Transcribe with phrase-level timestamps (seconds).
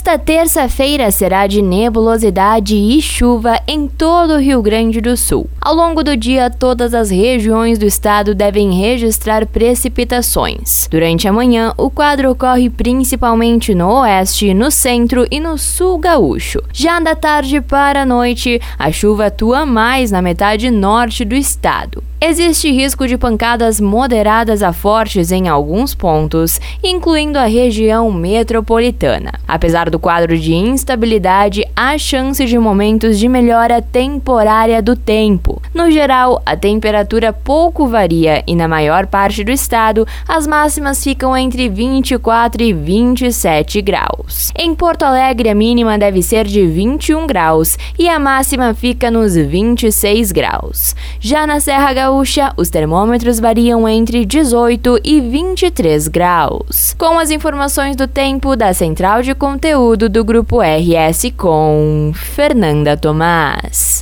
[0.00, 5.46] Esta terça-feira será de nebulosidade e chuva em todo o Rio Grande do Sul.
[5.60, 10.88] Ao longo do dia, todas as regiões do estado devem registrar precipitações.
[10.90, 16.62] Durante a manhã, o quadro ocorre principalmente no oeste, no centro e no sul gaúcho.
[16.72, 22.02] Já da tarde para a noite, a chuva atua mais na metade norte do estado.
[22.22, 29.32] Existe risco de pancadas moderadas a fortes em alguns pontos, incluindo a região metropolitana.
[29.48, 35.59] Apesar do quadro de instabilidade, há chance de momentos de melhora temporária do tempo.
[35.72, 41.36] No geral, a temperatura pouco varia e na maior parte do estado, as máximas ficam
[41.36, 44.52] entre 24 e 27 graus.
[44.56, 49.36] Em Porto Alegre, a mínima deve ser de 21 graus e a máxima fica nos
[49.36, 50.96] 26 graus.
[51.20, 56.94] Já na Serra Gaúcha, os termômetros variam entre 18 e 23 graus.
[56.98, 63.98] Com as informações do tempo da Central de Conteúdo do Grupo RS com Fernanda Tomás.